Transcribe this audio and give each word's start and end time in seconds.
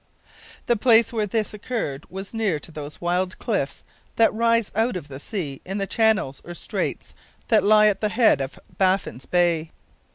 The 0.65 0.75
place 0.75 1.13
where 1.13 1.27
this 1.27 1.53
occurred 1.53 2.09
was 2.09 2.33
near 2.33 2.59
to 2.61 2.71
those 2.71 2.99
wild 2.99 3.37
cliffs 3.37 3.83
that 4.15 4.33
rise 4.33 4.71
out 4.75 4.95
of 4.97 5.09
the 5.09 5.19
sea 5.19 5.61
in 5.63 5.77
the 5.77 5.85
channels 5.85 6.41
or 6.43 6.55
straits 6.55 7.13
that 7.49 7.63
lie 7.63 7.85
at 7.85 8.01
the 8.01 8.09
head 8.09 8.41
of 8.41 8.57
Baffin's 8.79 9.27
Bay. 9.27 9.69